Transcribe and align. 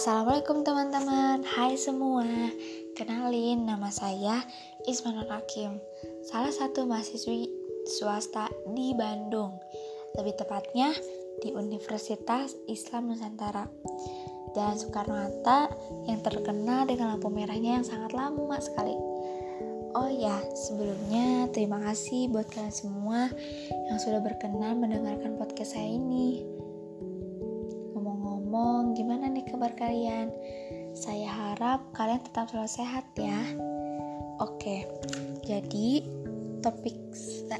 Assalamualaikum 0.00 0.64
teman-teman. 0.64 1.44
Hai 1.44 1.76
semua. 1.76 2.24
Kenalin 2.96 3.68
nama 3.68 3.92
saya 3.92 4.40
Ismanul 4.88 5.28
Hakim 5.28 5.76
Salah 6.24 6.48
satu 6.48 6.88
mahasiswi 6.88 7.44
swasta 7.84 8.48
di 8.72 8.96
Bandung 8.96 9.60
Lebih 10.16 10.40
tepatnya 10.40 10.96
di 11.44 11.52
Universitas 11.52 12.56
Islam 12.64 13.12
Nusantara. 13.12 13.68
Jalan 14.56 14.80
Soekarno-Hatta 14.80 15.68
yang 16.08 16.24
terkenal 16.24 16.88
dengan 16.88 17.12
lampu 17.12 17.28
merahnya 17.28 17.76
yang 17.76 17.84
sangat 17.84 18.16
lama 18.16 18.56
sekali. 18.56 18.96
Oh 19.92 20.08
ya, 20.08 20.40
sebelumnya 20.56 21.52
terima 21.52 21.76
kasih 21.76 22.32
buat 22.32 22.48
kalian 22.48 22.72
semua 22.72 23.28
yang 23.92 24.00
sudah 24.00 24.24
berkenan 24.24 24.80
mendengarkan 24.80 25.36
podcast 25.36 25.76
saya 25.76 25.92
ini. 25.92 26.48
Ngomong-ngomong, 27.92 28.96
gimana 28.96 29.29
kabar 29.60 29.92
kalian? 29.92 30.32
Saya 30.96 31.28
harap 31.28 31.84
kalian 31.92 32.24
tetap 32.24 32.48
selalu 32.48 32.80
sehat 32.80 33.04
ya. 33.12 33.36
Oke, 34.40 34.88
jadi 35.44 36.00
topik 36.64 36.96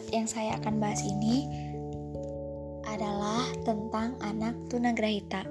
yang 0.09 0.25
saya 0.25 0.57
akan 0.57 0.81
bahas 0.81 1.05
ini 1.05 1.45
adalah 2.89 3.45
tentang 3.69 4.17
anak 4.25 4.57
tunagrahita. 4.73 5.45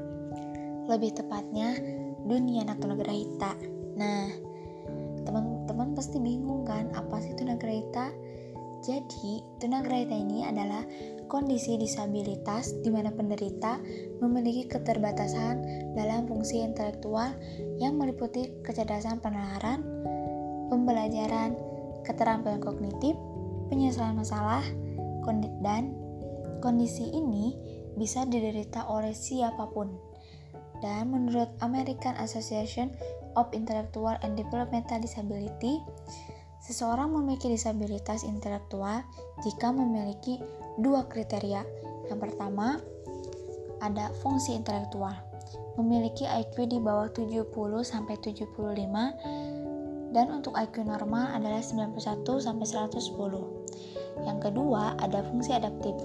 Lebih 0.90 1.22
tepatnya, 1.22 1.78
dunia 2.26 2.66
anak 2.66 2.82
tunagrahita. 2.82 3.54
Nah, 3.94 4.34
teman-teman 5.30 5.94
pasti 5.94 6.18
bingung 6.18 6.66
kan 6.66 6.90
apa 6.98 7.22
sih 7.22 7.38
tunagrahita? 7.38 8.10
Jadi, 8.80 9.44
tunagrahita 9.60 10.16
ini 10.16 10.48
adalah 10.48 10.88
kondisi 11.28 11.76
disabilitas 11.76 12.72
di 12.80 12.88
mana 12.88 13.12
penderita 13.12 13.78
memiliki 14.24 14.72
keterbatasan 14.72 15.62
dalam 16.00 16.26
fungsi 16.26 16.64
intelektual 16.64 17.36
yang 17.78 18.00
meliputi 18.00 18.50
kecerdasan 18.64 19.20
penalaran, 19.20 19.84
pembelajaran, 20.72 21.60
keterampilan 22.08 22.64
kognitif, 22.64 23.20
penyelesaian 23.68 24.16
masalah, 24.16 24.64
dan 25.62 25.94
kondisi 26.64 27.12
ini 27.14 27.54
bisa 28.00 28.24
diderita 28.26 28.88
oleh 28.88 29.12
siapa 29.12 29.70
pun. 29.70 29.92
Dan 30.80 31.12
menurut 31.12 31.52
American 31.60 32.16
Association 32.18 32.96
of 33.36 33.52
Intellectual 33.52 34.16
and 34.24 34.40
Developmental 34.40 35.04
Disability, 35.04 35.84
seseorang 36.60 37.12
memiliki 37.12 37.48
disabilitas 37.48 38.28
intelektual 38.28 39.04
jika 39.44 39.72
memiliki 39.72 40.40
dua 40.80 41.08
kriteria. 41.08 41.64
Yang 42.12 42.20
pertama, 42.20 42.80
ada 43.80 44.12
fungsi 44.20 44.56
intelektual. 44.56 45.16
Memiliki 45.80 46.28
IQ 46.28 46.68
di 46.68 46.78
bawah 46.78 47.08
70 47.12 47.48
sampai 47.88 48.20
75 48.20 50.12
dan 50.12 50.26
untuk 50.34 50.58
IQ 50.58 50.84
normal 50.84 51.38
adalah 51.38 51.62
91 51.62 51.96
sampai 52.42 52.66
110. 52.68 54.26
Yang 54.26 54.40
kedua, 54.52 54.98
ada 55.00 55.24
fungsi 55.24 55.56
adaptif. 55.56 55.96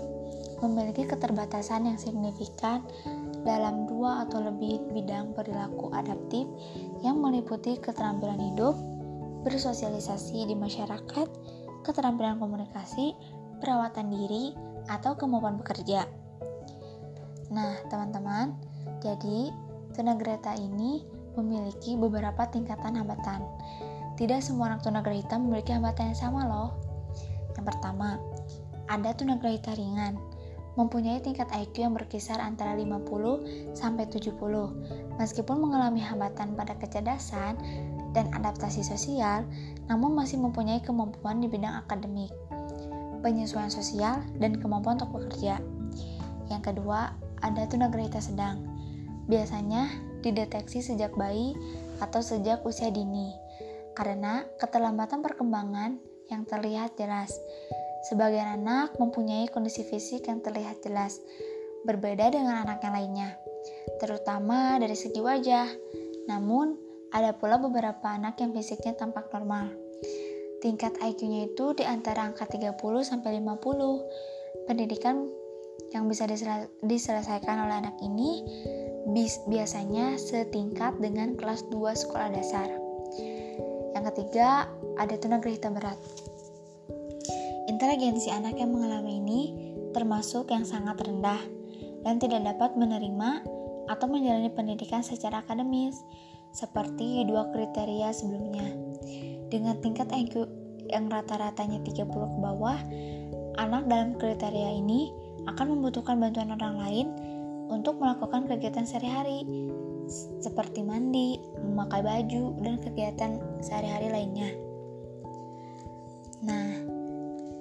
Memiliki 0.62 1.08
keterbatasan 1.08 1.91
yang 1.91 1.98
signifikan 1.98 2.86
dalam 3.44 3.84
dua 3.84 4.25
atau 4.25 4.41
lebih 4.41 4.80
bidang 4.94 5.36
perilaku 5.36 5.92
adaptif 5.92 6.48
yang 7.05 7.20
meliputi 7.20 7.77
keterampilan 7.77 8.41
hidup, 8.41 8.72
bersosialisasi 9.45 10.48
di 10.48 10.56
masyarakat, 10.56 11.28
keterampilan 11.84 12.41
komunikasi, 12.41 13.12
perawatan 13.61 14.09
diri, 14.09 14.56
atau 14.89 15.17
kemampuan 15.17 15.61
bekerja. 15.61 16.09
Nah, 17.53 17.77
teman-teman, 17.92 18.56
jadi 19.05 19.53
tunagrahita 19.92 20.56
ini 20.59 21.05
memiliki 21.37 21.95
beberapa 21.95 22.49
tingkatan 22.49 22.99
hambatan. 22.99 23.44
Tidak 24.15 24.41
semua 24.41 24.72
anak 24.75 24.87
tunagrahita 24.87 25.37
memiliki 25.38 25.75
hambatan 25.75 26.15
yang 26.15 26.19
sama 26.19 26.47
loh. 26.47 26.71
Yang 27.55 27.75
pertama, 27.75 28.19
ada 28.91 29.11
tunagrahita 29.15 29.75
ringan 29.78 30.19
mempunyai 30.75 31.22
tingkat 31.22 31.47
IQ 31.55 31.87
yang 31.87 31.94
berkisar 31.94 32.43
antara 32.43 32.75
50 32.75 33.75
sampai 33.78 34.11
70. 34.11 34.34
Meskipun 35.19 35.56
mengalami 35.62 36.03
hambatan 36.03 36.59
pada 36.59 36.75
kecerdasan 36.75 37.55
dan 38.14 38.30
adaptasi 38.30 38.86
sosial, 38.86 39.42
namun 39.91 40.14
masih 40.14 40.38
mempunyai 40.38 40.80
kemampuan 40.80 41.42
di 41.42 41.50
bidang 41.50 41.82
akademik, 41.84 42.30
penyesuaian 43.20 43.69
sosial, 43.69 44.22
dan 44.38 44.56
kemampuan 44.62 44.97
untuk 44.97 45.19
bekerja. 45.19 45.58
Yang 46.48 46.62
kedua, 46.72 47.19
ada 47.42 47.62
tunagrahita 47.66 48.22
sedang. 48.22 48.62
Biasanya 49.26 49.91
dideteksi 50.22 50.80
sejak 50.80 51.12
bayi 51.19 51.52
atau 51.98 52.22
sejak 52.22 52.64
usia 52.64 52.88
dini 52.88 53.34
karena 53.94 54.44
keterlambatan 54.58 55.22
perkembangan 55.22 55.96
yang 56.28 56.42
terlihat 56.48 56.96
jelas 56.96 57.36
Sebagian 58.04 58.60
anak 58.60 59.00
mempunyai 59.00 59.48
kondisi 59.48 59.81
fisik 59.81 60.28
yang 60.28 60.44
terlihat 60.44 60.84
jelas, 60.84 61.25
berbeda 61.88 62.28
dengan 62.28 62.60
anak 62.60 62.84
yang 62.84 62.92
lainnya, 62.92 63.41
terutama 63.96 64.76
dari 64.76 64.92
segi 64.92 65.25
wajah. 65.25 65.64
Namun, 66.28 66.76
ada 67.14 67.30
pula 67.30 67.62
beberapa 67.62 68.10
anak 68.10 68.42
yang 68.42 68.50
fisiknya 68.50 68.98
tampak 68.98 69.30
normal. 69.30 69.70
Tingkat 70.58 70.98
IQ-nya 70.98 71.47
itu 71.47 71.70
di 71.78 71.86
antara 71.86 72.26
angka 72.26 72.50
30 72.50 72.75
sampai 73.06 73.38
50. 73.38 74.66
Pendidikan 74.66 75.30
yang 75.94 76.10
bisa 76.10 76.26
diselesaikan 76.82 77.56
oleh 77.62 77.86
anak 77.86 77.97
ini 78.02 78.42
biasanya 79.47 80.19
setingkat 80.19 80.98
dengan 80.98 81.38
kelas 81.38 81.62
2 81.70 82.02
sekolah 82.02 82.34
dasar. 82.34 82.66
Yang 83.94 84.04
ketiga, 84.10 84.66
ada 84.98 85.14
tunagrahita 85.14 85.70
berat. 85.70 86.00
Inteligensi 87.70 88.34
anak 88.34 88.58
yang 88.58 88.75
mengalami 88.75 89.22
ini 89.22 89.41
termasuk 89.94 90.50
yang 90.50 90.66
sangat 90.66 90.98
rendah 91.06 91.38
dan 92.02 92.19
tidak 92.19 92.42
dapat 92.42 92.75
menerima 92.75 93.46
atau 93.86 94.06
menjalani 94.08 94.50
pendidikan 94.50 95.04
secara 95.04 95.44
akademis 95.44 96.00
seperti 96.54 97.26
dua 97.26 97.50
kriteria 97.50 98.15
sebelumnya. 98.15 98.65
Dengan 99.50 99.76
tingkat 99.82 100.09
IQ 100.15 100.47
yang 100.88 101.10
rata-ratanya 101.10 101.82
30 101.82 102.06
ke 102.06 102.38
bawah, 102.38 102.78
anak 103.59 103.91
dalam 103.91 104.15
kriteria 104.15 104.70
ini 104.78 105.10
akan 105.50 105.76
membutuhkan 105.76 106.16
bantuan 106.16 106.54
orang 106.54 106.78
lain 106.81 107.06
untuk 107.69 107.98
melakukan 107.98 108.47
kegiatan 108.47 108.87
sehari-hari 108.87 109.43
seperti 110.41 110.84
mandi, 110.84 111.41
memakai 111.64 112.04
baju, 112.04 112.54
dan 112.60 112.76
kegiatan 112.81 113.41
sehari-hari 113.64 114.09
lainnya. 114.12 114.50
Nah, 116.44 116.94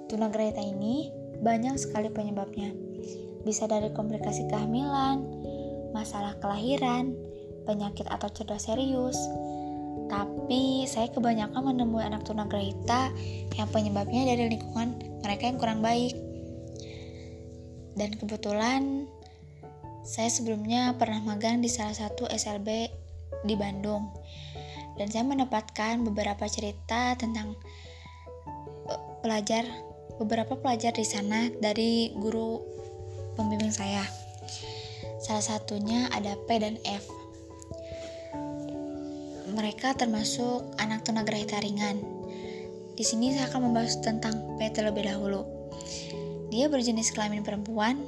Tunagrahita 0.04 0.60
ini 0.60 1.08
banyak 1.40 1.80
sekali 1.80 2.12
penyebabnya. 2.12 2.70
Bisa 3.42 3.64
dari 3.64 3.88
komplikasi 3.90 4.46
kehamilan, 4.52 5.24
masalah 5.96 6.36
kelahiran, 6.38 7.16
penyakit 7.64 8.06
atau 8.08 8.28
cedera 8.30 8.60
serius. 8.60 9.16
Tapi 10.08 10.84
saya 10.84 11.08
kebanyakan 11.10 11.74
menemui 11.74 12.04
anak 12.04 12.22
tunagrahita 12.28 13.10
yang 13.56 13.68
penyebabnya 13.72 14.28
dari 14.28 14.52
lingkungan 14.52 15.00
mereka 15.24 15.48
yang 15.48 15.58
kurang 15.58 15.80
baik. 15.80 16.14
Dan 17.96 18.14
kebetulan 18.20 19.08
saya 20.04 20.28
sebelumnya 20.28 20.92
pernah 21.00 21.24
magang 21.24 21.64
di 21.64 21.72
salah 21.72 21.96
satu 21.96 22.28
SLB 22.28 22.92
di 23.48 23.54
Bandung. 23.56 24.12
Dan 24.94 25.10
saya 25.10 25.26
mendapatkan 25.26 26.04
beberapa 26.06 26.46
cerita 26.46 27.18
tentang 27.18 27.56
eh, 28.92 29.00
pelajar 29.24 29.64
beberapa 30.20 30.54
pelajar 30.54 30.94
di 30.94 31.02
sana 31.02 31.50
dari 31.58 32.14
guru 32.14 32.62
pembimbing 33.34 33.74
saya. 33.74 34.06
Salah 35.18 35.42
satunya 35.42 36.06
ada 36.12 36.36
P 36.46 36.60
dan 36.60 36.78
F. 36.84 37.23
Mereka 39.54 39.94
termasuk 39.94 40.66
anak 40.82 41.06
tunagrahita 41.06 41.62
ringan. 41.62 42.02
Di 42.98 43.06
sini 43.06 43.30
saya 43.30 43.46
akan 43.46 43.70
membahas 43.70 44.02
tentang 44.02 44.58
P 44.58 44.66
terlebih 44.74 45.06
dahulu. 45.06 45.46
Dia 46.50 46.66
berjenis 46.66 47.14
kelamin 47.14 47.46
perempuan, 47.46 48.02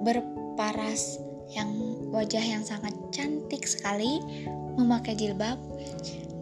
berparas 0.00 1.20
yang 1.52 1.68
wajah 2.08 2.40
yang 2.40 2.64
sangat 2.64 2.96
cantik 3.12 3.68
sekali, 3.68 4.24
memakai 4.80 5.16
jilbab. 5.16 5.60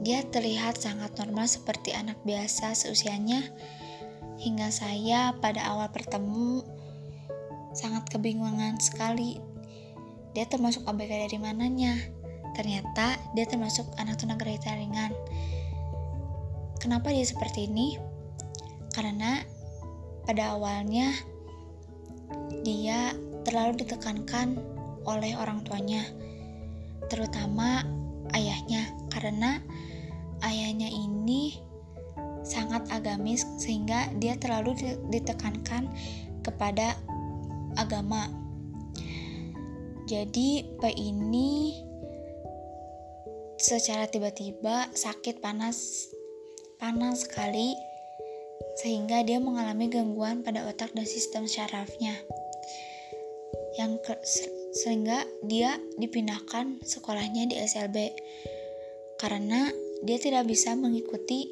Dia 0.07 0.23
terlihat 0.31 0.79
sangat 0.79 1.19
normal 1.19 1.51
seperti 1.51 1.91
anak 1.91 2.19
biasa 2.23 2.79
seusianya 2.79 3.43
hingga 4.39 4.71
saya 4.71 5.35
pada 5.43 5.67
awal 5.67 5.91
bertemu 5.91 6.63
sangat 7.75 8.07
kebingungan 8.07 8.79
sekali. 8.79 9.43
Dia 10.31 10.47
termasuk 10.47 10.87
ABK 10.87 11.27
dari 11.27 11.39
mananya? 11.43 12.16
Ternyata 12.57 13.21
dia 13.37 13.45
termasuk 13.45 13.85
anak 14.01 14.17
tunagrahita 14.17 14.73
ringan. 14.73 15.13
Kenapa 16.81 17.13
dia 17.13 17.29
seperti 17.29 17.69
ini? 17.69 18.01
Karena 18.97 19.45
pada 20.25 20.57
awalnya 20.57 21.13
dia 22.65 23.13
terlalu 23.45 23.85
ditekankan 23.85 24.57
oleh 25.07 25.37
orang 25.39 25.63
tuanya. 25.63 26.03
terutama 27.07 27.87
ayahnya 28.35 28.91
karena 29.15 29.63
ayahnya 30.43 30.91
ini 30.91 31.55
sangat 32.43 32.83
agamis 32.91 33.47
sehingga 33.63 34.11
dia 34.19 34.35
terlalu 34.35 34.75
ditekankan 35.07 35.87
kepada 36.43 36.99
agama. 37.79 38.27
Jadi 40.11 40.67
P 40.79 40.83
ini 40.99 41.79
secara 43.57 44.05
tiba-tiba 44.09 44.93
sakit 44.93 45.41
panas 45.41 46.09
panas 46.77 47.25
sekali 47.25 47.73
sehingga 48.77 49.25
dia 49.25 49.41
mengalami 49.41 49.89
gangguan 49.89 50.45
pada 50.45 50.69
otak 50.69 50.93
dan 50.93 51.09
sistem 51.09 51.49
syarafnya 51.49 52.13
yang 53.81 53.97
ke, 54.01 54.13
sehingga 54.73 55.25
dia 55.45 55.77
dipindahkan 55.97 56.85
sekolahnya 56.85 57.49
di 57.49 57.57
SLB 57.61 58.13
karena 59.17 59.73
dia 60.05 60.21
tidak 60.21 60.45
bisa 60.45 60.77
mengikuti 60.77 61.49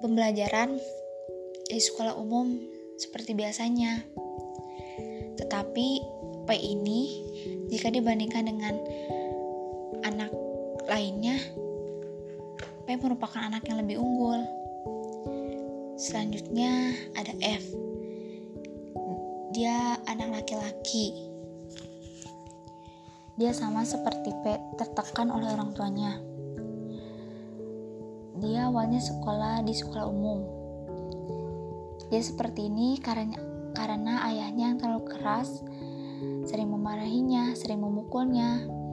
pembelajaran 0.00 0.76
di 1.68 1.80
sekolah 1.80 2.16
umum 2.16 2.56
seperti 3.00 3.36
biasanya. 3.36 4.04
Tetapi 5.40 5.88
P 6.44 6.48
ini 6.56 7.00
jika 7.72 7.88
dibandingkan 7.88 8.44
dengan 8.48 8.74
lainnya, 10.94 11.34
P 12.86 12.94
merupakan 12.94 13.42
anak 13.42 13.66
yang 13.66 13.82
lebih 13.82 13.98
unggul. 13.98 14.46
Selanjutnya 15.98 16.94
ada 17.18 17.34
F. 17.42 17.66
Dia 19.50 19.98
anak 20.06 20.38
laki-laki. 20.38 21.34
Dia 23.34 23.50
sama 23.50 23.82
seperti 23.82 24.30
P, 24.46 24.54
tertekan 24.78 25.34
oleh 25.34 25.50
orang 25.50 25.74
tuanya. 25.74 26.22
Dia 28.38 28.70
awalnya 28.70 29.02
sekolah 29.02 29.66
di 29.66 29.74
sekolah 29.74 30.06
umum. 30.06 30.46
Dia 32.06 32.22
seperti 32.22 32.70
ini 32.70 33.02
karena 33.02 33.34
karena 33.74 34.30
ayahnya 34.30 34.70
yang 34.70 34.78
terlalu 34.78 35.10
keras, 35.10 35.58
sering 36.46 36.70
memarahinya, 36.70 37.58
sering 37.58 37.82
memukulnya. 37.82 38.83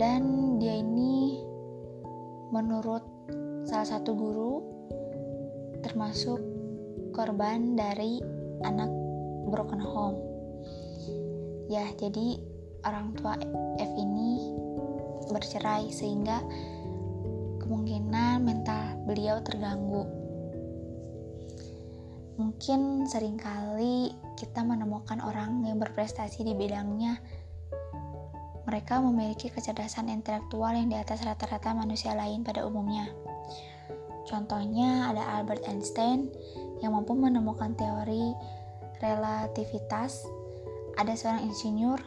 Dan 0.00 0.56
dia 0.56 0.80
ini 0.80 1.44
menurut 2.48 3.04
salah 3.68 3.84
satu 3.84 4.16
guru 4.16 4.64
termasuk 5.84 6.40
korban 7.12 7.76
dari 7.76 8.16
anak 8.64 8.88
broken 9.52 9.84
home. 9.84 10.16
Ya, 11.68 11.84
jadi 12.00 12.40
orang 12.88 13.12
tua 13.12 13.36
F 13.76 13.92
ini 14.00 14.56
bercerai 15.28 15.92
sehingga 15.92 16.48
kemungkinan 17.60 18.40
mental 18.40 19.04
beliau 19.04 19.44
terganggu. 19.44 20.08
Mungkin 22.40 23.04
sering 23.04 23.36
kali 23.36 24.16
kita 24.40 24.64
menemukan 24.64 25.20
orang 25.20 25.60
yang 25.68 25.76
berprestasi 25.76 26.40
di 26.40 26.56
bidangnya. 26.56 27.20
Mereka 28.68 29.00
memiliki 29.00 29.48
kecerdasan 29.48 30.12
intelektual 30.12 30.76
yang 30.76 30.92
di 30.92 30.96
atas 30.98 31.24
rata-rata 31.24 31.72
manusia 31.72 32.12
lain 32.12 32.44
pada 32.44 32.64
umumnya. 32.64 33.08
Contohnya 34.28 35.10
ada 35.10 35.40
Albert 35.40 35.66
Einstein 35.66 36.30
yang 36.84 36.94
mampu 36.94 37.16
menemukan 37.16 37.72
teori 37.74 38.36
relativitas. 39.00 40.22
Ada 41.00 41.16
seorang 41.16 41.48
insinyur 41.48 41.98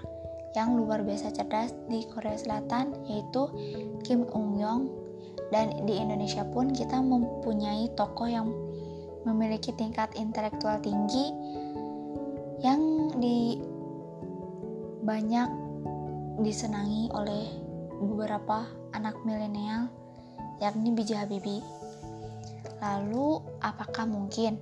yang 0.53 0.77
luar 0.77 1.01
biasa 1.01 1.33
cerdas 1.33 1.73
di 1.89 2.05
Korea 2.13 2.37
Selatan 2.37 2.93
yaitu 3.09 3.49
Kim 4.05 4.29
Ung 4.29 4.61
Yong 4.61 4.85
dan 5.49 5.73
di 5.85 5.97
Indonesia 5.97 6.45
pun 6.45 6.69
kita 6.73 7.01
mempunyai 7.01 7.89
tokoh 7.97 8.29
yang 8.29 8.49
memiliki 9.25 9.73
tingkat 9.73 10.13
intelektual 10.13 10.77
tinggi 10.81 11.33
yang 12.61 13.11
di 13.17 13.59
banyak 15.03 15.62
disenangi 16.43 17.09
oleh 17.15 17.47
beberapa 18.03 18.67
anak 18.91 19.17
milenial 19.23 19.87
yakni 20.59 20.91
B.J. 20.93 21.25
Habibie. 21.25 21.63
Lalu 22.83 23.39
apakah 23.63 24.03
mungkin 24.03 24.59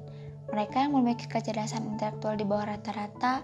mereka 0.54 0.86
yang 0.86 0.94
memiliki 0.94 1.26
kecerdasan 1.26 1.98
intelektual 1.98 2.38
di 2.38 2.46
bawah 2.46 2.78
rata-rata 2.78 3.42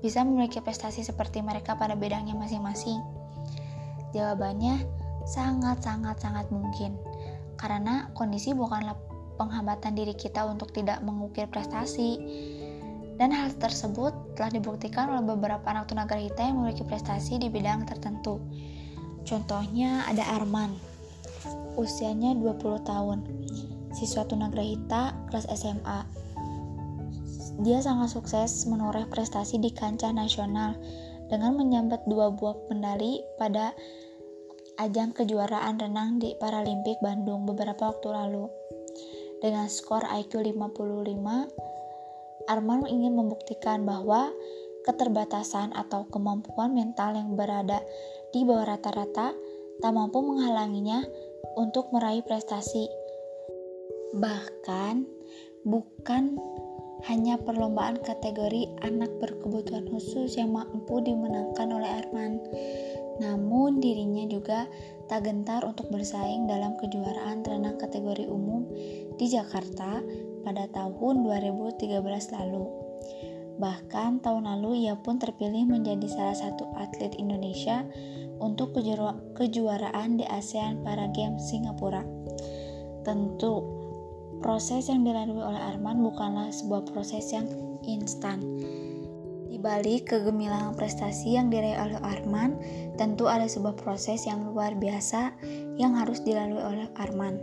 bisa 0.00 0.22
memiliki 0.22 0.62
prestasi 0.62 1.02
seperti 1.04 1.42
mereka 1.42 1.74
pada 1.74 1.98
bidangnya 1.98 2.38
masing-masing? 2.38 3.02
Jawabannya 4.14 4.86
sangat-sangat-sangat 5.28 6.50
mungkin. 6.50 6.96
Karena 7.60 8.08
kondisi 8.16 8.56
bukanlah 8.56 8.96
penghambatan 9.36 9.96
diri 9.96 10.12
kita 10.16 10.44
untuk 10.44 10.72
tidak 10.72 11.00
mengukir 11.04 11.48
prestasi. 11.48 12.18
Dan 13.20 13.36
hal 13.36 13.52
tersebut 13.60 14.32
telah 14.32 14.48
dibuktikan 14.48 15.12
oleh 15.12 15.20
beberapa 15.28 15.68
anak 15.68 15.92
tunagrahita 15.92 16.40
yang 16.40 16.64
memiliki 16.64 16.88
prestasi 16.88 17.36
di 17.36 17.52
bidang 17.52 17.84
tertentu. 17.84 18.40
Contohnya 19.28 20.08
ada 20.08 20.24
Arman, 20.40 20.72
usianya 21.76 22.32
20 22.32 22.80
tahun, 22.88 23.18
siswa 23.92 24.24
tunagrahita 24.24 25.28
kelas 25.28 25.44
SMA 25.52 26.20
dia 27.60 27.76
sangat 27.84 28.16
sukses 28.16 28.64
menoreh 28.64 29.04
prestasi 29.12 29.60
di 29.60 29.68
kancah 29.68 30.16
nasional 30.16 30.80
dengan 31.28 31.52
menyabet 31.60 32.00
dua 32.08 32.32
buah 32.32 32.56
medali 32.72 33.20
pada 33.36 33.76
ajang 34.80 35.12
kejuaraan 35.12 35.76
renang 35.76 36.16
di 36.16 36.32
Paralimpik 36.40 36.96
Bandung 37.04 37.44
beberapa 37.44 37.92
waktu 37.92 38.08
lalu. 38.16 38.48
Dengan 39.44 39.68
skor 39.68 40.08
IQ 40.08 40.40
55, 40.40 41.79
Arman 42.50 42.82
ingin 42.90 43.14
membuktikan 43.14 43.86
bahwa 43.86 44.34
keterbatasan 44.82 45.70
atau 45.70 46.10
kemampuan 46.10 46.74
mental 46.74 47.14
yang 47.14 47.38
berada 47.38 47.78
di 48.34 48.42
bawah 48.42 48.74
rata-rata 48.74 49.30
tak 49.78 49.92
mampu 49.94 50.18
menghalanginya 50.18 51.06
untuk 51.54 51.94
meraih 51.94 52.26
prestasi. 52.26 52.90
Bahkan 54.18 55.06
bukan 55.62 56.34
hanya 57.06 57.40
perlombaan 57.40 58.02
kategori 58.02 58.68
anak 58.84 59.08
berkebutuhan 59.22 59.88
khusus 59.88 60.36
yang 60.36 60.52
mampu 60.52 61.00
dimenangkan 61.00 61.70
oleh 61.70 61.88
Arman. 62.02 62.42
Namun 63.20 63.80
dirinya 63.80 64.24
juga 64.28 64.68
tak 65.08 65.28
gentar 65.28 65.64
untuk 65.64 65.88
bersaing 65.92 66.48
dalam 66.48 66.76
kejuaraan 66.80 67.44
renang 67.44 67.76
kategori 67.76 68.28
umum 68.28 68.68
di 69.16 69.26
Jakarta 69.28 70.00
pada 70.42 70.66
tahun 70.72 71.24
2013 71.24 72.00
lalu. 72.36 72.64
Bahkan 73.60 74.24
tahun 74.24 74.48
lalu 74.48 74.88
ia 74.88 74.96
pun 74.96 75.20
terpilih 75.20 75.68
menjadi 75.68 76.08
salah 76.08 76.36
satu 76.36 76.64
atlet 76.80 77.12
Indonesia 77.20 77.84
untuk 78.40 78.72
kejuaraan 79.36 80.16
di 80.16 80.24
ASEAN 80.24 80.80
Para 80.80 81.12
Games 81.12 81.44
Singapura. 81.52 82.00
Tentu 83.04 83.60
proses 84.40 84.88
yang 84.88 85.04
dilalui 85.04 85.44
oleh 85.44 85.60
Arman 85.60 86.00
bukanlah 86.00 86.48
sebuah 86.48 86.88
proses 86.88 87.28
yang 87.36 87.44
instan. 87.84 88.40
Di 89.52 89.60
balik 89.60 90.08
kegemilangan 90.08 90.72
prestasi 90.72 91.36
yang 91.36 91.52
diraih 91.52 91.76
oleh 91.76 92.00
Arman, 92.00 92.56
tentu 92.96 93.28
ada 93.28 93.44
sebuah 93.44 93.76
proses 93.76 94.24
yang 94.24 94.48
luar 94.48 94.72
biasa 94.72 95.36
yang 95.76 96.00
harus 96.00 96.24
dilalui 96.24 96.64
oleh 96.64 96.88
Arman 96.96 97.36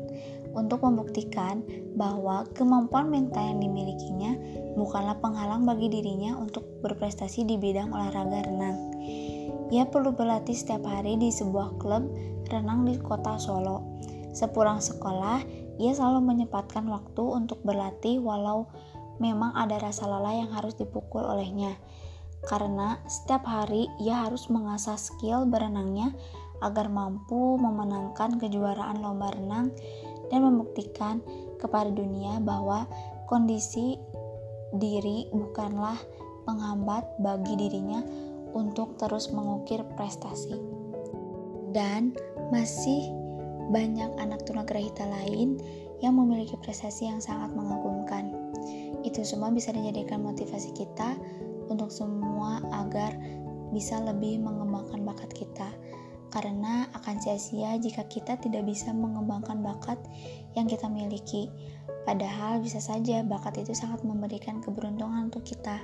untuk 0.53 0.83
membuktikan 0.85 1.65
bahwa 1.97 2.45
kemampuan 2.53 3.09
mental 3.09 3.43
yang 3.43 3.59
dimilikinya 3.59 4.31
bukanlah 4.77 5.17
penghalang 5.17 5.65
bagi 5.65 5.89
dirinya 5.89 6.37
untuk 6.37 6.63
berprestasi 6.85 7.43
di 7.43 7.57
bidang 7.57 7.89
olahraga 7.91 8.45
renang. 8.45 8.77
Ia 9.67 9.83
perlu 9.89 10.15
berlatih 10.15 10.55
setiap 10.55 10.87
hari 10.87 11.19
di 11.19 11.27
sebuah 11.27 11.75
klub 11.81 12.07
renang 12.47 12.87
di 12.87 12.95
kota 13.01 13.35
Solo. 13.35 13.99
Sepulang 14.31 14.79
sekolah, 14.79 15.43
ia 15.81 15.91
selalu 15.91 16.23
menyempatkan 16.23 16.87
waktu 16.87 17.23
untuk 17.25 17.59
berlatih 17.65 18.21
walau 18.23 18.69
memang 19.17 19.53
ada 19.57 19.81
rasa 19.81 20.05
lelah 20.05 20.45
yang 20.45 20.51
harus 20.53 20.77
dipukul 20.77 21.25
olehnya. 21.25 21.75
Karena 22.45 23.01
setiap 23.09 23.43
hari 23.49 23.89
ia 23.97 24.29
harus 24.29 24.47
mengasah 24.47 24.95
skill 24.95 25.49
berenangnya 25.49 26.13
agar 26.61 26.89
mampu 26.89 27.57
memenangkan 27.57 28.41
kejuaraan 28.41 29.01
lomba 29.01 29.33
renang 29.33 29.73
dan 30.29 30.43
membuktikan 30.43 31.23
kepada 31.57 31.89
dunia 31.89 32.39
bahwa 32.43 32.85
kondisi 33.27 33.97
diri 34.75 35.27
bukanlah 35.31 35.97
penghambat 36.47 37.03
bagi 37.19 37.55
dirinya 37.59 38.03
untuk 38.55 38.95
terus 38.95 39.31
mengukir 39.31 39.83
prestasi. 39.99 40.55
Dan 41.75 42.15
masih 42.49 43.11
banyak 43.69 44.15
anak 44.17 44.47
tunagrahita 44.47 45.03
lain 45.03 45.59
yang 45.99 46.15
memiliki 46.15 46.55
prestasi 46.63 47.11
yang 47.11 47.19
sangat 47.19 47.51
mengagumkan. 47.51 48.31
Itu 49.03 49.27
semua 49.27 49.51
bisa 49.51 49.75
dijadikan 49.75 50.23
motivasi 50.23 50.71
kita 50.71 51.19
untuk 51.67 51.91
semua 51.91 52.63
agar 52.71 53.11
bisa 53.75 53.99
lebih 53.99 54.39
mengembangkan 54.39 55.03
bakat 55.03 55.31
kita. 55.35 55.67
Karena 56.37 56.85
akan 56.93 57.17
sia-sia 57.17 57.81
jika 57.81 58.05
kita 58.05 58.37
tidak 58.37 58.61
bisa 58.69 58.93
mengembangkan 58.93 59.57
bakat 59.65 59.97
yang 60.53 60.69
kita 60.69 60.85
miliki. 60.85 61.49
Padahal 62.05 62.61
bisa 62.61 62.77
saja 62.77 63.25
bakat 63.25 63.57
itu 63.65 63.73
sangat 63.73 64.05
memberikan 64.05 64.61
keberuntungan 64.61 65.33
untuk 65.33 65.41
kita. 65.41 65.81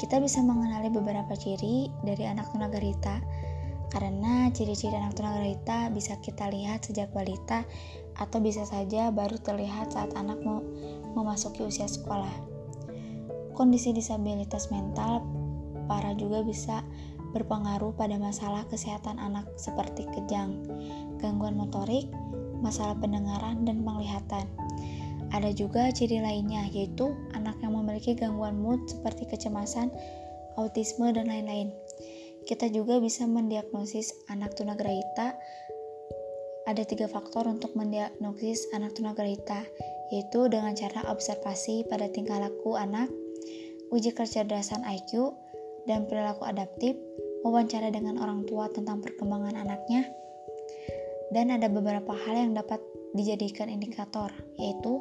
Kita 0.00 0.16
bisa 0.24 0.40
mengenali 0.40 0.88
beberapa 0.88 1.36
ciri 1.36 1.92
dari 2.08 2.24
anak 2.24 2.48
tunagrahita 2.56 3.20
karena 3.92 4.48
ciri-ciri 4.48 4.96
anak 4.96 5.12
tunagrahita 5.20 5.92
bisa 5.92 6.16
kita 6.24 6.48
lihat 6.48 6.88
sejak 6.88 7.12
balita 7.12 7.68
atau 8.16 8.40
bisa 8.40 8.64
saja 8.64 9.12
baru 9.12 9.36
terlihat 9.36 9.92
saat 9.92 10.08
anak 10.16 10.40
mau 10.40 10.64
memasuki 11.12 11.68
usia 11.68 11.84
sekolah. 11.84 12.32
Kondisi 13.52 13.92
disabilitas 13.92 14.72
mental 14.72 15.20
parah 15.84 16.16
juga 16.16 16.40
bisa 16.40 16.80
berpengaruh 17.38 17.94
pada 17.94 18.18
masalah 18.18 18.66
kesehatan 18.66 19.14
anak 19.22 19.46
seperti 19.54 20.10
kejang, 20.10 20.58
gangguan 21.22 21.54
motorik, 21.54 22.10
masalah 22.58 22.98
pendengaran, 22.98 23.62
dan 23.62 23.86
penglihatan. 23.86 24.50
Ada 25.30 25.54
juga 25.54 25.92
ciri 25.94 26.18
lainnya, 26.18 26.66
yaitu 26.74 27.14
anak 27.36 27.54
yang 27.62 27.78
memiliki 27.78 28.18
gangguan 28.18 28.58
mood 28.58 28.82
seperti 28.90 29.30
kecemasan, 29.30 29.94
autisme, 30.58 31.14
dan 31.14 31.30
lain-lain. 31.30 31.70
Kita 32.48 32.66
juga 32.72 32.96
bisa 32.98 33.28
mendiagnosis 33.28 34.10
anak 34.32 34.56
tunagrahita. 34.56 35.36
Ada 36.64 36.82
tiga 36.88 37.06
faktor 37.06 37.44
untuk 37.44 37.76
mendiagnosis 37.76 38.72
anak 38.72 38.96
tunagrahita, 38.96 39.68
yaitu 40.08 40.48
dengan 40.48 40.72
cara 40.72 41.04
observasi 41.12 41.84
pada 41.86 42.08
tingkah 42.08 42.40
laku 42.40 42.74
anak, 42.80 43.12
uji 43.92 44.16
kecerdasan 44.16 44.80
IQ, 44.88 45.36
dan 45.84 46.08
perilaku 46.08 46.44
adaptif, 46.44 46.96
wawancara 47.42 47.92
dengan 47.92 48.18
orang 48.18 48.46
tua 48.46 48.70
tentang 48.70 49.02
perkembangan 49.02 49.54
anaknya, 49.54 50.08
dan 51.34 51.52
ada 51.52 51.68
beberapa 51.68 52.16
hal 52.16 52.34
yang 52.34 52.52
dapat 52.56 52.80
dijadikan 53.16 53.68
indikator, 53.72 54.32
yaitu 54.60 55.00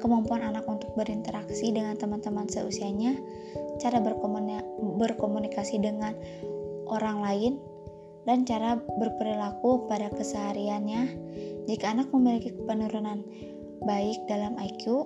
kemampuan 0.00 0.40
anak 0.40 0.64
untuk 0.68 0.92
berinteraksi 0.96 1.72
dengan 1.72 1.96
teman-teman 1.96 2.48
seusianya, 2.48 3.16
cara 3.80 4.00
berkomunikasi 4.98 5.80
dengan 5.80 6.16
orang 6.88 7.20
lain, 7.20 7.52
dan 8.24 8.46
cara 8.46 8.78
berperilaku 8.78 9.88
pada 9.90 10.08
kesehariannya. 10.12 11.02
Jika 11.68 11.92
anak 11.92 12.08
memiliki 12.14 12.54
penurunan 12.68 13.22
baik 13.82 14.18
dalam 14.30 14.54
IQ 14.58 15.04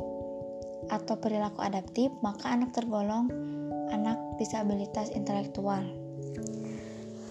atau 0.93 1.15
perilaku 1.19 1.65
adaptif, 1.65 2.13
maka 2.23 2.53
anak 2.53 2.77
tergolong 2.77 3.27
anak 3.91 4.19
disabilitas 4.39 5.11
intelektual. 5.15 5.83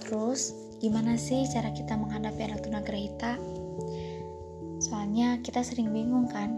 Terus, 0.05 0.53
gimana 0.77 1.17
sih 1.17 1.49
cara 1.49 1.73
kita 1.73 1.97
menghadapi 1.97 2.37
anak 2.45 2.61
tunagrahita? 2.61 3.41
Soalnya 4.77 5.41
kita 5.41 5.65
sering 5.65 5.89
bingung 5.89 6.29
kan, 6.29 6.53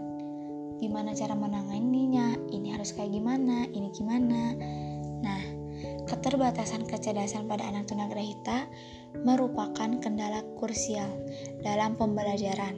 gimana 0.76 1.16
cara 1.16 1.32
menanganinya, 1.32 2.36
ini 2.52 2.76
harus 2.76 2.92
kayak 2.92 3.08
gimana, 3.08 3.64
ini 3.72 3.88
gimana. 3.96 4.52
Nah, 5.24 5.42
keterbatasan 6.04 6.84
kecerdasan 6.84 7.48
pada 7.48 7.64
anak 7.72 7.88
tunagrahita 7.88 8.68
merupakan 9.24 9.96
kendala 9.96 10.44
krusial 10.60 11.08
dalam 11.64 11.96
pembelajaran. 11.96 12.76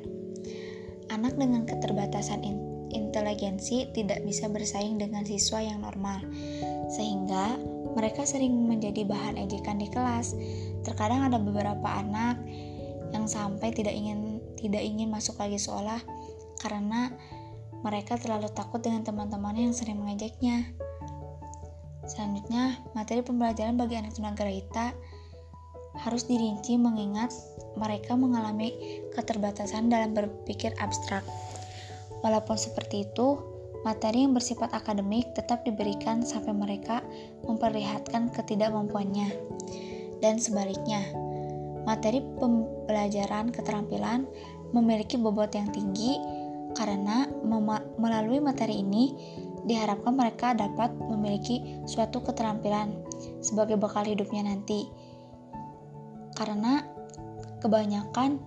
Anak 1.10 1.34
dengan 1.34 1.66
keterbatasan 1.66 2.46
inteligensi 2.94 3.90
tidak 3.90 4.22
bisa 4.22 4.46
bersaing 4.46 5.02
dengan 5.02 5.26
siswa 5.26 5.58
yang 5.66 5.82
normal, 5.82 6.22
sehingga 6.94 7.58
mereka 7.94 8.22
sering 8.22 8.68
menjadi 8.68 9.02
bahan 9.06 9.40
ejekan 9.40 9.78
di 9.80 9.88
kelas. 9.90 10.36
Terkadang 10.86 11.26
ada 11.26 11.38
beberapa 11.38 11.86
anak 11.86 12.40
yang 13.10 13.26
sampai 13.26 13.74
tidak 13.74 13.94
ingin 13.94 14.38
tidak 14.54 14.84
ingin 14.84 15.10
masuk 15.10 15.40
lagi 15.40 15.58
sekolah 15.58 15.98
karena 16.60 17.10
mereka 17.80 18.20
terlalu 18.20 18.52
takut 18.52 18.84
dengan 18.84 19.02
teman-temannya 19.02 19.72
yang 19.72 19.76
sering 19.76 19.98
mengejeknya. 19.98 20.68
Selanjutnya, 22.04 22.76
materi 22.92 23.24
pembelajaran 23.24 23.78
bagi 23.78 23.96
anak 23.96 24.12
tunagrahita 24.18 24.92
harus 26.00 26.26
dirinci 26.28 26.76
mengingat 26.76 27.32
mereka 27.78 28.14
mengalami 28.14 29.00
keterbatasan 29.14 29.88
dalam 29.88 30.12
berpikir 30.12 30.74
abstrak. 30.78 31.24
Walaupun 32.20 32.58
seperti 32.58 33.08
itu, 33.08 33.40
materi 33.80 34.28
yang 34.28 34.36
bersifat 34.36 34.72
akademik 34.76 35.32
tetap 35.32 35.64
diberikan 35.64 36.20
sampai 36.20 36.52
mereka 36.52 37.00
memperlihatkan 37.48 38.28
ketidakmampuannya. 38.32 39.32
Dan 40.20 40.36
sebaliknya, 40.36 41.00
materi 41.88 42.20
pembelajaran 42.36 43.48
keterampilan 43.48 44.28
memiliki 44.76 45.16
bobot 45.16 45.50
yang 45.56 45.72
tinggi 45.72 46.20
karena 46.76 47.26
melalui 47.98 48.38
materi 48.38 48.84
ini 48.84 49.10
diharapkan 49.66 50.14
mereka 50.14 50.54
dapat 50.54 50.92
memiliki 50.96 51.82
suatu 51.84 52.22
keterampilan 52.22 52.94
sebagai 53.40 53.76
bekal 53.80 54.04
hidupnya 54.06 54.46
nanti. 54.46 54.88
Karena 56.36 56.84
kebanyakan 57.60 58.40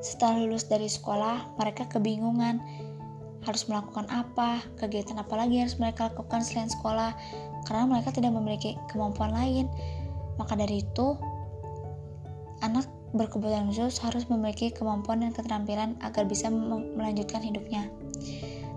setelah 0.00 0.40
lulus 0.42 0.66
dari 0.66 0.88
sekolah, 0.88 1.60
mereka 1.60 1.86
kebingungan 1.86 2.58
harus 3.50 3.66
melakukan 3.66 4.06
apa, 4.08 4.62
kegiatan 4.78 5.18
apa 5.18 5.34
lagi 5.34 5.58
harus 5.58 5.76
mereka 5.82 6.08
lakukan 6.14 6.40
selain 6.46 6.70
sekolah, 6.70 7.12
karena 7.66 7.84
mereka 7.90 8.14
tidak 8.14 8.30
memiliki 8.30 8.78
kemampuan 8.86 9.34
lain. 9.34 9.66
Maka 10.38 10.54
dari 10.54 10.86
itu, 10.86 11.18
anak 12.62 12.86
berkebutuhan 13.10 13.66
khusus 13.68 13.98
harus 14.00 14.30
memiliki 14.30 14.70
kemampuan 14.70 15.26
dan 15.26 15.34
keterampilan 15.34 15.98
agar 16.00 16.24
bisa 16.30 16.46
melanjutkan 16.94 17.42
hidupnya, 17.42 17.90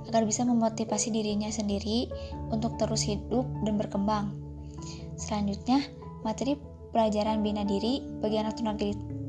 agar 0.10 0.26
bisa 0.26 0.42
memotivasi 0.42 1.14
dirinya 1.14 1.54
sendiri 1.54 2.10
untuk 2.50 2.76
terus 2.82 3.06
hidup 3.06 3.46
dan 3.62 3.78
berkembang. 3.78 4.34
Selanjutnya, 5.16 5.86
materi 6.26 6.58
pelajaran 6.90 7.46
bina 7.46 7.62
diri 7.62 8.02
bagi 8.22 8.42
anak 8.42 8.58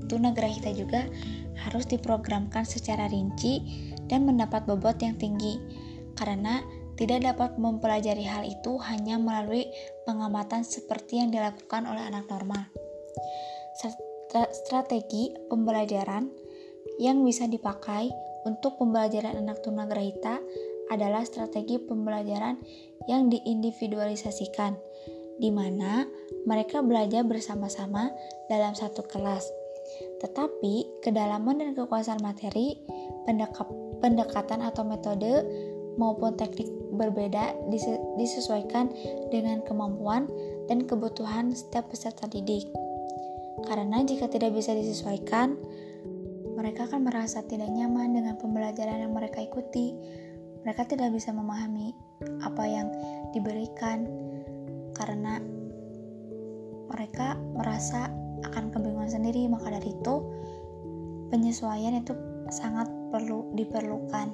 tunagrahita 0.08 0.72
juga 0.72 1.04
harus 1.54 1.86
diprogramkan 1.86 2.66
secara 2.66 3.06
rinci 3.08 3.62
dan 4.14 4.30
mendapat 4.30 4.62
bobot 4.62 4.94
yang 5.02 5.18
tinggi, 5.18 5.59
karena 6.14 6.62
tidak 6.94 7.26
dapat 7.26 7.59
mempelajari 7.59 8.23
hal 8.23 8.47
itu 8.47 8.78
hanya 8.87 9.18
melalui 9.18 9.66
pengamatan 10.06 10.62
seperti 10.62 11.18
yang 11.18 11.35
dilakukan 11.35 11.83
oleh 11.90 12.06
anak 12.06 12.30
normal. 12.30 12.71
Strategi 14.54 15.35
pembelajaran 15.50 16.30
yang 17.02 17.26
bisa 17.26 17.50
dipakai 17.50 18.14
untuk 18.47 18.78
pembelajaran 18.78 19.35
anak 19.35 19.66
tunagrahita 19.66 20.38
adalah 20.94 21.26
strategi 21.26 21.83
pembelajaran 21.83 22.62
yang 23.11 23.26
diindividualisasikan, 23.26 24.78
di 25.42 25.50
mana 25.50 26.06
mereka 26.47 26.78
belajar 26.87 27.26
bersama-sama 27.26 28.14
dalam 28.47 28.78
satu 28.78 29.02
kelas. 29.02 29.50
Tetapi 30.23 31.02
kedalaman 31.02 31.61
dan 31.61 31.71
kekuasaan 31.76 32.23
materi, 32.23 32.78
pendekap 33.24 33.68
pendekatan 34.04 34.60
atau 34.60 34.84
metode 34.84 35.44
maupun 35.96 36.34
teknik 36.34 36.68
berbeda 36.94 37.54
disesuaikan 38.18 38.90
dengan 39.30 39.62
kemampuan 39.66 40.26
dan 40.66 40.84
kebutuhan 40.84 41.54
setiap 41.54 41.90
peserta 41.90 42.26
didik. 42.30 42.66
Karena 43.64 44.02
jika 44.04 44.28
tidak 44.28 44.52
bisa 44.52 44.74
disesuaikan, 44.74 45.56
mereka 46.54 46.86
akan 46.86 47.06
merasa 47.06 47.42
tidak 47.46 47.70
nyaman 47.70 48.14
dengan 48.14 48.34
pembelajaran 48.38 49.02
yang 49.06 49.14
mereka 49.14 49.42
ikuti. 49.42 49.94
Mereka 50.64 50.88
tidak 50.88 51.12
bisa 51.12 51.32
memahami 51.32 51.92
apa 52.40 52.64
yang 52.64 52.88
diberikan 53.36 54.08
karena 54.96 55.42
mereka 56.88 57.36
merasa 57.56 58.08
akan 58.46 58.70
kebingungan 58.70 59.10
sendiri. 59.10 59.48
Maka 59.50 59.72
dari 59.72 59.92
itu, 59.92 60.14
penyesuaian 61.32 61.98
itu 61.98 62.14
sangat 62.52 62.86
perlu 63.14 63.47
diperlukan. 63.54 64.26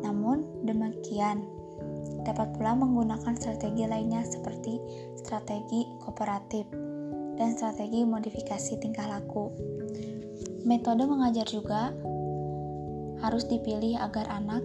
Namun 0.00 0.64
demikian, 0.64 1.44
dapat 2.24 2.56
pula 2.56 2.72
menggunakan 2.72 3.36
strategi 3.36 3.84
lainnya 3.84 4.24
seperti 4.24 4.80
strategi 5.20 5.84
kooperatif 6.00 6.64
dan 7.36 7.52
strategi 7.52 8.00
modifikasi 8.08 8.80
tingkah 8.80 9.12
laku. 9.12 9.52
Metode 10.64 11.04
mengajar 11.04 11.44
juga 11.44 11.92
harus 13.20 13.44
dipilih 13.44 14.00
agar 14.00 14.24
anak 14.32 14.64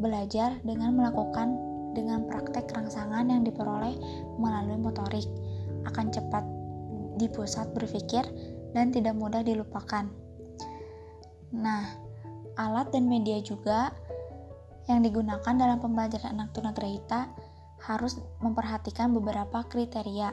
belajar 0.00 0.56
dengan 0.64 0.96
melakukan 0.96 1.60
dengan 1.92 2.24
praktek 2.24 2.70
rangsangan 2.70 3.28
yang 3.28 3.42
diperoleh 3.44 3.98
melalui 4.38 4.78
motorik 4.80 5.26
akan 5.84 6.08
cepat 6.14 6.46
di 7.18 7.26
pusat 7.26 7.68
berpikir 7.74 8.22
dan 8.72 8.94
tidak 8.94 9.18
mudah 9.18 9.42
dilupakan. 9.42 10.27
Nah, 11.54 11.84
alat 12.60 12.92
dan 12.92 13.08
media 13.08 13.40
juga 13.40 13.94
yang 14.88 15.04
digunakan 15.04 15.54
dalam 15.54 15.78
pembelajaran 15.80 16.36
anak 16.36 16.56
tunagrahita 16.56 17.28
harus 17.84 18.18
memperhatikan 18.42 19.12
beberapa 19.12 19.64
kriteria. 19.68 20.32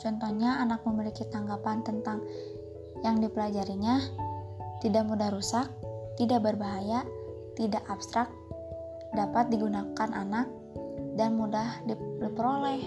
Contohnya, 0.00 0.58
anak 0.62 0.82
memiliki 0.88 1.24
tanggapan 1.28 1.84
tentang 1.84 2.24
yang 3.02 3.22
dipelajarinya 3.22 4.02
tidak 4.82 5.06
mudah 5.06 5.30
rusak, 5.30 5.70
tidak 6.18 6.42
berbahaya, 6.42 7.06
tidak 7.54 7.82
abstrak, 7.86 8.30
dapat 9.14 9.50
digunakan 9.50 10.10
anak, 10.10 10.46
dan 11.14 11.34
mudah 11.34 11.82
diperoleh. 11.86 12.82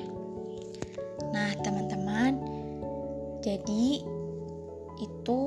Nah, 1.31 1.51
teman-teman, 1.63 2.39
jadi 3.43 4.03
itu 4.99 5.39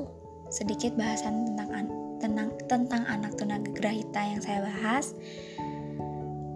sedikit 0.49 0.93
bahasan 0.95 1.53
tentang 1.53 1.89
tentang 2.19 2.49
tentang 2.65 3.03
anak 3.05 3.35
tunagrahita 3.37 4.21
yang 4.21 4.41
saya 4.41 4.63
bahas. 4.63 5.13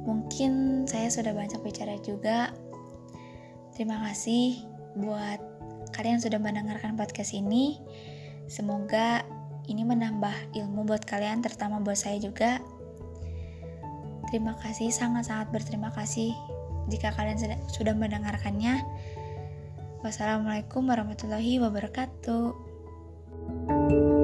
Mungkin 0.07 0.83
saya 0.89 1.11
sudah 1.13 1.35
banyak 1.35 1.61
bicara 1.61 1.99
juga. 2.01 2.49
Terima 3.77 4.01
kasih 4.09 4.65
buat 4.97 5.39
kalian 5.93 6.19
sudah 6.19 6.41
mendengarkan 6.41 6.97
podcast 6.97 7.31
ini. 7.35 7.77
Semoga 8.49 9.21
ini 9.69 9.85
menambah 9.85 10.57
ilmu 10.57 10.89
buat 10.89 11.05
kalian, 11.05 11.45
terutama 11.45 11.77
buat 11.77 11.97
saya 11.97 12.17
juga. 12.17 12.57
Terima 14.33 14.57
kasih, 14.61 14.89
sangat-sangat 14.89 15.53
berterima 15.53 15.93
kasih 15.93 16.33
jika 16.89 17.13
kalian 17.13 17.37
sudah 17.69 17.93
mendengarkannya. 17.93 18.81
Wassalamualaikum 20.01 20.89
warahmatullahi 20.89 21.61
wabarakatuh. 21.61 22.68
Música 23.49 24.18